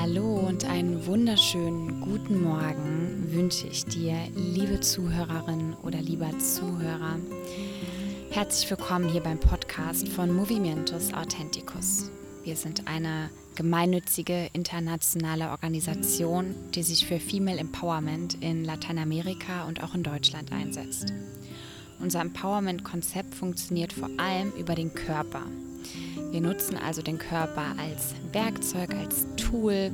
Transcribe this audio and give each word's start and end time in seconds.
Hallo 0.00 0.46
und 0.48 0.64
einen 0.64 1.04
wunderschönen 1.04 2.00
guten 2.00 2.42
Morgen 2.42 3.22
wünsche 3.34 3.66
ich 3.66 3.84
dir, 3.84 4.16
liebe 4.34 4.80
Zuhörerin 4.80 5.74
oder 5.82 6.00
lieber 6.00 6.30
Zuhörer. 6.38 7.18
Herzlich 8.30 8.70
willkommen 8.70 9.10
hier 9.10 9.20
beim 9.20 9.38
Podcast 9.38 10.08
von 10.08 10.34
Movimentus 10.34 11.12
Authenticus. 11.12 12.10
Wir 12.44 12.56
sind 12.56 12.88
eine 12.88 13.28
gemeinnützige 13.56 14.48
internationale 14.54 15.50
Organisation, 15.50 16.54
die 16.74 16.82
sich 16.82 17.06
für 17.06 17.20
Female 17.20 17.58
Empowerment 17.58 18.42
in 18.42 18.64
Lateinamerika 18.64 19.68
und 19.68 19.84
auch 19.84 19.94
in 19.94 20.02
Deutschland 20.02 20.50
einsetzt. 20.50 21.12
Unser 22.00 22.22
Empowerment-Konzept 22.22 23.34
funktioniert 23.34 23.92
vor 23.92 24.08
allem 24.16 24.50
über 24.52 24.74
den 24.74 24.94
Körper. 24.94 25.42
Wir 26.30 26.40
nutzen 26.40 26.76
also 26.76 27.02
den 27.02 27.18
Körper 27.18 27.74
als 27.78 28.14
Werkzeug, 28.32 28.94
als 28.94 29.26
Tool, 29.36 29.90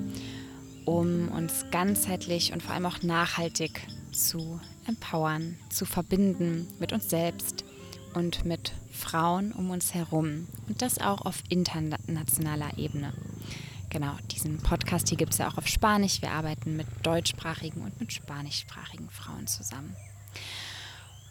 um 0.84 1.28
uns 1.28 1.64
ganzheitlich 1.70 2.52
und 2.52 2.62
vor 2.62 2.74
allem 2.74 2.86
auch 2.86 3.02
nachhaltig 3.02 3.86
zu 4.12 4.60
empowern, 4.86 5.56
zu 5.68 5.84
verbinden 5.84 6.66
mit 6.78 6.92
uns 6.92 7.10
selbst 7.10 7.64
und 8.14 8.44
mit 8.44 8.72
Frauen 8.90 9.52
um 9.52 9.70
uns 9.70 9.94
herum. 9.94 10.48
Und 10.68 10.82
das 10.82 10.98
auch 10.98 11.22
auf 11.22 11.42
internationaler 11.48 12.78
Ebene. 12.78 13.12
Genau, 13.90 14.12
diesen 14.30 14.58
Podcast 14.58 15.08
hier 15.08 15.18
gibt 15.18 15.32
es 15.32 15.38
ja 15.38 15.48
auch 15.48 15.58
auf 15.58 15.68
Spanisch. 15.68 16.20
Wir 16.22 16.32
arbeiten 16.32 16.76
mit 16.76 16.86
deutschsprachigen 17.02 17.82
und 17.82 17.98
mit 18.00 18.12
spanischsprachigen 18.12 19.08
Frauen 19.10 19.46
zusammen. 19.46 19.94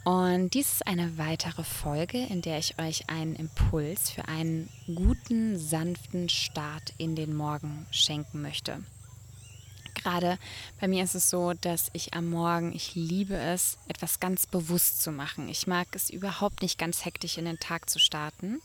Und 0.06 0.52
dies 0.54 0.72
ist 0.72 0.88
eine 0.88 1.18
weitere 1.18 1.64
Folge, 1.64 2.24
in 2.24 2.44
der 2.44 2.60
ich 2.60 2.78
euch 2.78 3.10
einen 3.10 3.36
Impuls 3.36 4.12
für 4.12 4.28
einen 4.28 4.70
guten, 4.86 5.58
sanften 5.58 6.30
Start 6.30 6.94
in 7.00 7.16
den 7.16 7.36
Morgen 7.36 7.88
schenken 7.90 8.44
möchte. 8.44 8.84
Gerade 9.96 10.38
bei 10.80 10.88
mir 10.88 11.04
ist 11.04 11.16
es 11.16 11.32
so, 11.32 11.54
dass 11.54 11.90
ich 11.94 12.14
am 12.14 12.30
Morgen, 12.30 12.72
ich 12.72 12.94
liebe 12.94 13.36
es, 13.36 13.80
etwas 13.88 14.20
ganz 14.20 14.46
bewusst 14.46 15.02
zu 15.02 15.12
machen. 15.12 15.50
Ich 15.50 15.66
mag 15.66 15.88
es 15.94 16.12
überhaupt 16.12 16.62
nicht 16.62 16.78
ganz 16.78 17.04
hektisch 17.04 17.40
in 17.40 17.46
den 17.46 17.60
Tag 17.60 17.90
zu 17.90 17.98
starten. 17.98 18.62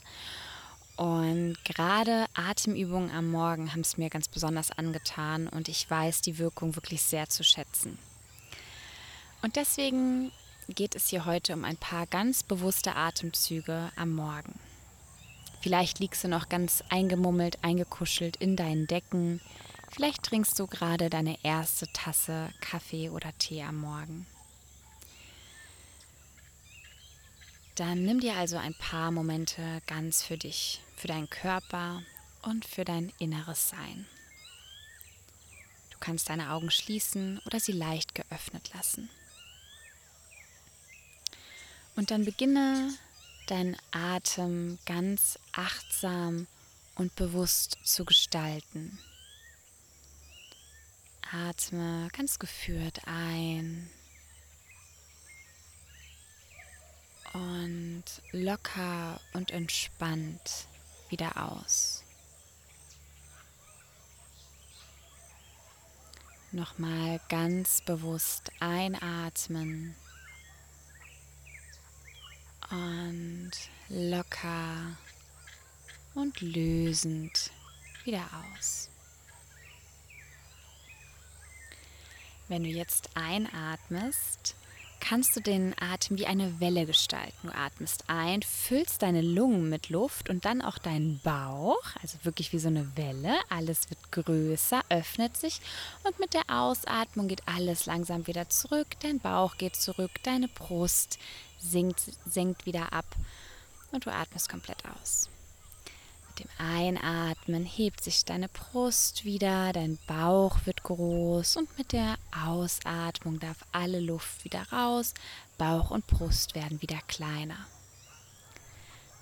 Und 0.97 1.57
gerade 1.65 2.27
Atemübungen 2.35 3.11
am 3.11 3.31
Morgen 3.31 3.73
haben 3.73 3.81
es 3.81 3.97
mir 3.97 4.11
ganz 4.11 4.29
besonders 4.29 4.73
angetan 4.73 5.49
und 5.49 5.71
ich 5.71 5.91
weiß 5.91 6.21
die 6.21 6.37
Wirkung 6.37 6.77
wirklich 6.77 7.01
sehr 7.01 7.31
zu 7.31 7.43
schätzen. 7.45 7.99
Und 9.41 9.57
deswegen 9.57 10.33
geht 10.75 10.95
es 10.95 11.09
hier 11.09 11.27
heute 11.27 11.55
um 11.55 11.65
ein 11.65 11.77
paar 11.77 12.07
ganz 12.07 12.43
bewusste 12.43 12.97
Atemzüge 12.97 13.91
am 13.97 14.13
Morgen. 14.15 14.59
Vielleicht 15.61 15.99
liegst 15.99 16.25
du 16.25 16.29
noch 16.29 16.49
ganz 16.49 16.83
eingemummelt, 16.89 17.63
eingekuschelt 17.63 18.37
in 18.37 18.57
deinen 18.57 18.87
Decken. 18.87 19.41
Vielleicht 19.91 20.23
trinkst 20.23 20.59
du 20.59 20.67
gerade 20.67 21.11
deine 21.11 21.37
erste 21.43 21.87
Tasse 21.93 22.51
Kaffee 22.61 23.11
oder 23.11 23.37
Tee 23.39 23.63
am 23.63 23.77
Morgen. 23.77 24.27
Dann 27.75 28.05
nimm 28.05 28.21
dir 28.21 28.37
also 28.37 28.57
ein 28.57 28.75
paar 28.75 29.11
Momente 29.11 29.83
ganz 29.87 30.23
für 30.23 30.37
dich, 30.37 30.81
für 30.97 31.09
deinen 31.09 31.29
Körper 31.29 32.03
und 32.43 32.65
für 32.65 32.85
dein 32.85 33.13
inneres 33.19 33.69
Sein. 33.69 34.07
Du 35.91 35.99
kannst 35.99 36.31
deine 36.31 36.53
Augen 36.53 36.71
schließen 36.71 37.41
oder 37.45 37.61
sie 37.61 37.73
leicht 37.73 38.15
geöffnet 38.15 38.71
lassen. 38.75 39.11
Und 42.01 42.11
dann 42.11 42.25
beginne 42.25 42.95
deinen 43.47 43.77
Atem 43.91 44.79
ganz 44.87 45.39
achtsam 45.53 46.47
und 46.95 47.15
bewusst 47.15 47.77
zu 47.85 48.07
gestalten. 48.07 48.99
Atme 51.31 52.09
ganz 52.17 52.39
geführt 52.39 53.03
ein 53.05 53.91
und 57.35 58.05
locker 58.33 59.21
und 59.35 59.51
entspannt 59.51 60.69
wieder 61.11 61.53
aus. 61.53 62.03
Nochmal 66.51 67.21
ganz 67.29 67.83
bewusst 67.83 68.51
einatmen 68.59 69.95
und 72.71 73.51
locker 73.89 74.97
und 76.15 76.41
lösend 76.41 77.51
wieder 78.05 78.25
aus. 78.55 78.89
Wenn 82.49 82.65
du 82.65 82.69
jetzt 82.69 83.11
einatmest, 83.15 84.57
kannst 85.01 85.35
du 85.35 85.41
den 85.41 85.75
Atem 85.81 86.19
wie 86.19 86.27
eine 86.27 86.61
Welle 86.61 86.85
gestalten. 86.85 87.49
Du 87.49 87.55
atmest 87.55 88.05
ein, 88.09 88.43
füllst 88.43 89.03
deine 89.03 89.23
Lungen 89.23 89.69
mit 89.69 89.89
Luft 89.89 90.29
und 90.29 90.45
dann 90.45 90.61
auch 90.61 90.79
deinen 90.79 91.21
Bauch, 91.21 91.83
also 92.03 92.19
wirklich 92.23 92.53
wie 92.53 92.59
so 92.59 92.69
eine 92.69 92.97
Welle. 92.97 93.39
Alles 93.49 93.89
wird 93.89 94.13
größer, 94.13 94.83
öffnet 94.89 95.37
sich 95.37 95.61
und 96.05 96.19
mit 96.19 96.35
der 96.35 96.49
Ausatmung 96.49 97.29
geht 97.29 97.47
alles 97.47 97.87
langsam 97.87 98.27
wieder 98.27 98.49
zurück. 98.49 98.89
Dein 99.01 99.21
Bauch 99.21 99.57
geht 99.57 99.77
zurück, 99.77 100.13
deine 100.23 100.49
Brust 100.49 101.19
sinkt, 101.61 102.03
senkt 102.27 102.67
wieder 102.67 102.93
ab 102.93 103.07
und 103.93 104.07
du 104.07 104.13
atmest 104.13 104.49
komplett 104.49 104.83
aus. 104.87 105.29
Mit 106.29 106.41
dem 106.41 106.67
Einatmen 106.67 107.65
hebt 107.65 108.03
sich 108.03 108.25
deine 108.25 108.49
Brust 108.49 109.25
wieder, 109.25 109.73
dein 109.73 109.99
Bauch 110.07 110.59
wird 110.65 110.83
groß 110.83 111.57
und 111.57 111.77
mit 111.77 111.93
der 111.93 112.17
Ausatmung 112.47 113.41
darf 113.41 113.59
alle 113.73 114.01
Luft 114.01 114.45
wieder 114.45 114.63
raus, 114.73 115.13
Bauch 115.59 115.91
und 115.91 116.07
Brust 116.07 116.55
werden 116.55 116.81
wieder 116.81 116.99
kleiner. 117.09 117.67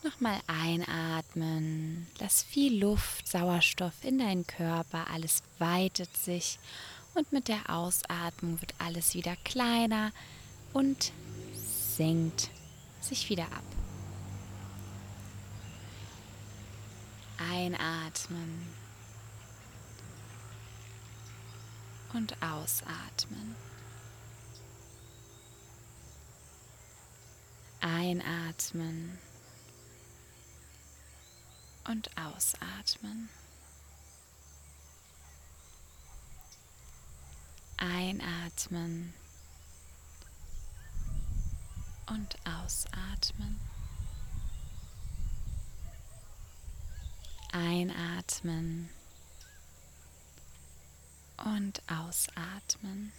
Nochmal 0.05 0.39
einatmen, 0.47 2.07
lass 2.21 2.45
viel 2.45 2.79
Luft, 2.79 3.27
Sauerstoff 3.27 4.05
in 4.05 4.19
deinen 4.19 4.47
Körper, 4.47 5.09
alles 5.13 5.43
weitet 5.59 6.17
sich 6.17 6.61
und 7.15 7.33
mit 7.33 7.49
der 7.49 7.69
Ausatmung 7.69 8.61
wird 8.61 8.75
alles 8.79 9.15
wieder 9.15 9.35
kleiner 9.45 10.13
und 10.73 11.11
senkt 11.99 12.51
sich 13.01 13.29
wieder 13.29 13.47
ab. 13.47 13.65
Einatmen 17.39 18.69
und 22.13 22.37
ausatmen. 22.41 23.57
Einatmen 27.81 29.19
und 31.89 32.11
ausatmen. 32.17 33.29
Einatmen 37.77 39.15
und 42.11 42.37
ausatmen. 42.45 43.61
Einatmen 47.53 48.89
und 51.45 51.83
ausatmen. 51.87 53.13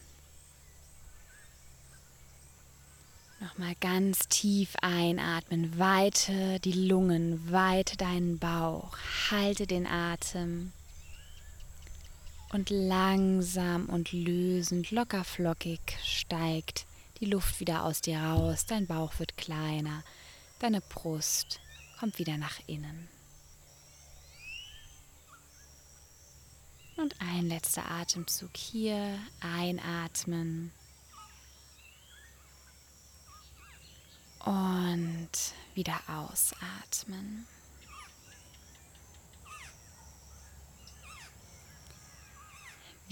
Nochmal 3.39 3.75
ganz 3.79 4.27
tief 4.27 4.75
einatmen, 4.81 5.79
weite 5.79 6.59
die 6.59 6.87
Lungen, 6.87 7.49
weite 7.49 7.95
deinen 7.95 8.37
Bauch, 8.37 8.97
halte 9.31 9.65
den 9.65 9.87
Atem 9.87 10.73
und 12.51 12.69
langsam 12.69 13.85
und 13.85 14.11
lösend, 14.11 14.91
lockerflockig 14.91 15.79
steigt 16.03 16.85
die 17.19 17.25
Luft 17.25 17.59
wieder 17.59 17.83
aus 17.83 18.01
dir 18.01 18.19
raus, 18.19 18.65
dein 18.65 18.87
Bauch 18.87 19.19
wird 19.19 19.37
kleiner, 19.37 20.03
deine 20.59 20.81
Brust 20.81 21.59
kommt 21.99 22.17
wieder 22.17 22.37
nach 22.37 22.59
innen. 22.67 23.09
Und 26.95 27.15
ein 27.21 27.47
letzter 27.47 27.89
Atemzug 27.89 28.55
hier, 28.55 29.19
einatmen. 29.39 30.71
Und 34.39 35.29
wieder 35.75 35.99
ausatmen. 36.07 37.47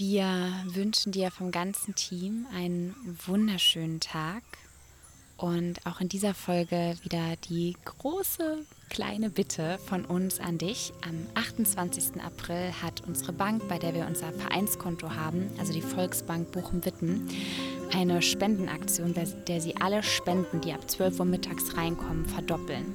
Wir 0.00 0.52
wünschen 0.64 1.10
dir 1.10 1.32
vom 1.32 1.50
ganzen 1.50 1.96
Team 1.96 2.46
einen 2.54 2.94
wunderschönen 3.26 3.98
Tag 3.98 4.44
und 5.36 5.84
auch 5.86 6.00
in 6.00 6.08
dieser 6.08 6.34
Folge 6.34 6.94
wieder 7.02 7.34
die 7.48 7.74
große 7.84 8.64
kleine 8.90 9.28
Bitte 9.28 9.80
von 9.86 10.04
uns 10.04 10.38
an 10.38 10.56
dich. 10.56 10.92
Am 11.02 11.26
28. 11.34 12.22
April 12.22 12.72
hat 12.80 13.02
unsere 13.08 13.32
Bank, 13.32 13.66
bei 13.66 13.80
der 13.80 13.92
wir 13.92 14.06
unser 14.06 14.32
Vereinskonto 14.32 15.16
haben, 15.16 15.50
also 15.58 15.72
die 15.72 15.82
Volksbank 15.82 16.52
Bochum-Witten, 16.52 17.28
eine 17.92 18.22
Spendenaktion, 18.22 19.14
bei 19.14 19.24
der 19.24 19.60
sie 19.60 19.78
alle 19.78 20.04
Spenden, 20.04 20.60
die 20.60 20.72
ab 20.72 20.88
12 20.88 21.18
Uhr 21.18 21.26
mittags 21.26 21.76
reinkommen, 21.76 22.24
verdoppeln. 22.24 22.94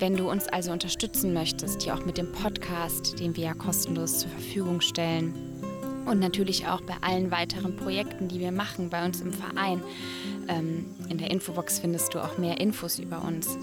Wenn 0.00 0.16
du 0.16 0.28
uns 0.28 0.48
also 0.48 0.72
unterstützen 0.72 1.34
möchtest, 1.34 1.82
hier 1.82 1.94
auch 1.94 2.04
mit 2.04 2.18
dem 2.18 2.32
Podcast, 2.32 3.20
den 3.20 3.36
wir 3.36 3.44
ja 3.44 3.54
kostenlos 3.54 4.18
zur 4.18 4.30
Verfügung 4.30 4.80
stellen, 4.80 5.49
und 6.06 6.18
natürlich 6.18 6.66
auch 6.66 6.80
bei 6.80 6.94
allen 7.00 7.30
weiteren 7.30 7.76
Projekten, 7.76 8.28
die 8.28 8.40
wir 8.40 8.52
machen 8.52 8.90
bei 8.90 9.04
uns 9.04 9.20
im 9.20 9.32
Verein. 9.32 9.82
Ähm, 10.48 10.86
in 11.08 11.18
der 11.18 11.30
Infobox 11.30 11.78
findest 11.78 12.14
du 12.14 12.20
auch 12.20 12.38
mehr 12.38 12.60
Infos 12.60 12.98
über 12.98 13.22
uns 13.22 13.56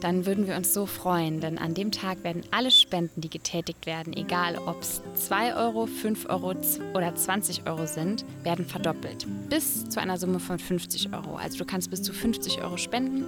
dann 0.00 0.26
würden 0.26 0.46
wir 0.46 0.56
uns 0.56 0.72
so 0.72 0.86
freuen, 0.86 1.40
denn 1.40 1.58
an 1.58 1.74
dem 1.74 1.90
Tag 1.90 2.22
werden 2.24 2.42
alle 2.50 2.70
Spenden, 2.70 3.20
die 3.20 3.30
getätigt 3.30 3.86
werden, 3.86 4.12
egal 4.12 4.58
ob 4.58 4.80
es 4.80 5.02
2 5.14 5.56
Euro, 5.56 5.86
5 5.86 6.28
Euro 6.28 6.54
oder 6.94 7.14
20 7.14 7.66
Euro 7.66 7.86
sind, 7.86 8.24
werden 8.42 8.64
verdoppelt. 8.64 9.26
Bis 9.48 9.88
zu 9.88 10.00
einer 10.00 10.18
Summe 10.18 10.40
von 10.40 10.58
50 10.58 11.12
Euro. 11.12 11.36
Also 11.36 11.58
du 11.58 11.64
kannst 11.64 11.90
bis 11.90 12.02
zu 12.02 12.12
50 12.12 12.62
Euro 12.62 12.76
spenden 12.76 13.24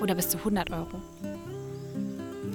oder 0.00 0.14
bis 0.14 0.28
zu 0.28 0.38
100 0.38 0.70
Euro. 0.70 1.02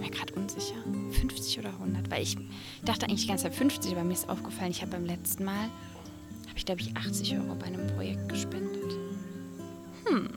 Bin 0.02 0.12
gerade 0.12 0.34
unsicher. 0.34 0.76
50 1.12 1.60
oder 1.60 1.70
100? 1.70 2.10
Weil 2.10 2.24
ich 2.24 2.38
dachte 2.84 3.06
eigentlich 3.06 3.22
die 3.22 3.28
ganze 3.28 3.44
Zeit 3.44 3.56
50, 3.56 3.92
aber 3.92 4.04
mir 4.04 4.14
ist 4.14 4.30
aufgefallen, 4.30 4.72
ich 4.72 4.82
habe 4.82 4.92
beim 4.92 5.06
letzten 5.06 5.46
Mal, 5.46 5.70
habe 6.48 6.58
ich 6.58 6.66
glaube 6.66 6.82
ich 6.82 6.96
80 6.96 7.38
Euro 7.38 7.56
bei 7.56 7.68
einem 7.68 7.88
Projekt 7.96 8.28
gespendet. 8.30 8.98
Hm. 10.06 10.30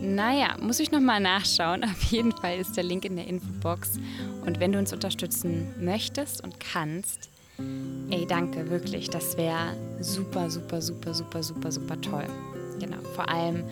Naja, 0.00 0.56
muss 0.60 0.80
ich 0.80 0.90
nochmal 0.90 1.20
nachschauen. 1.20 1.84
Auf 1.84 2.02
jeden 2.04 2.32
Fall 2.32 2.58
ist 2.58 2.76
der 2.76 2.84
Link 2.84 3.04
in 3.04 3.16
der 3.16 3.26
Infobox. 3.26 3.98
Und 4.44 4.60
wenn 4.60 4.72
du 4.72 4.78
uns 4.78 4.92
unterstützen 4.92 5.74
möchtest 5.80 6.42
und 6.42 6.58
kannst, 6.58 7.30
ey, 8.10 8.26
danke, 8.26 8.70
wirklich. 8.70 9.10
Das 9.10 9.36
wäre 9.36 9.76
super, 10.00 10.50
super, 10.50 10.82
super, 10.82 11.14
super, 11.14 11.42
super, 11.42 11.72
super 11.72 12.00
toll. 12.00 12.26
Genau, 12.80 12.98
vor 13.14 13.28
allem 13.28 13.64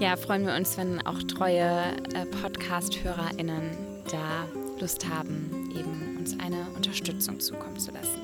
ja, 0.00 0.16
freuen 0.16 0.46
wir 0.46 0.54
uns, 0.54 0.78
wenn 0.78 1.06
auch 1.06 1.22
treue 1.24 1.94
äh, 2.14 2.24
Podcast-HörerInnen 2.40 3.89
da 4.10 4.46
Lust 4.80 5.08
haben, 5.08 5.70
eben 5.76 6.16
uns 6.18 6.38
eine 6.38 6.66
Unterstützung 6.76 7.40
zukommen 7.40 7.78
zu 7.78 7.90
lassen. 7.92 8.20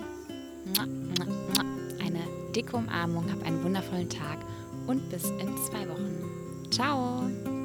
Eine 2.01 2.21
dicke 2.55 2.77
Umarmung, 2.77 3.31
hab 3.31 3.45
einen 3.45 3.63
wundervollen 3.63 4.09
Tag 4.09 4.39
und 4.87 5.09
bis 5.11 5.25
in 5.25 5.57
zwei 5.69 5.89
Wochen. 5.89 6.71
Ciao! 6.71 7.56